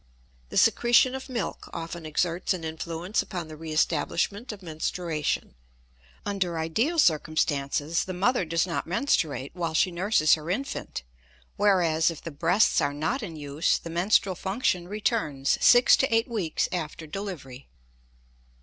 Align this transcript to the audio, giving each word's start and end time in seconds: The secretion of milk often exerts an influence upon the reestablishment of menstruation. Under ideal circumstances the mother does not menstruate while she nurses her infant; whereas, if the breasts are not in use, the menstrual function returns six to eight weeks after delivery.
The 0.49 0.57
secretion 0.57 1.13
of 1.13 1.29
milk 1.29 1.69
often 1.73 2.07
exerts 2.07 2.55
an 2.55 2.63
influence 2.63 3.21
upon 3.21 3.49
the 3.49 3.55
reestablishment 3.55 4.51
of 4.51 4.63
menstruation. 4.63 5.53
Under 6.25 6.57
ideal 6.57 6.97
circumstances 6.97 8.05
the 8.05 8.11
mother 8.15 8.43
does 8.43 8.65
not 8.65 8.87
menstruate 8.87 9.53
while 9.55 9.75
she 9.75 9.91
nurses 9.91 10.33
her 10.33 10.49
infant; 10.49 11.03
whereas, 11.55 12.09
if 12.09 12.19
the 12.19 12.31
breasts 12.31 12.81
are 12.81 12.95
not 12.95 13.21
in 13.21 13.35
use, 13.35 13.77
the 13.77 13.91
menstrual 13.91 14.33
function 14.33 14.87
returns 14.87 15.59
six 15.63 15.95
to 15.97 16.11
eight 16.11 16.27
weeks 16.27 16.67
after 16.71 17.05
delivery. 17.05 17.69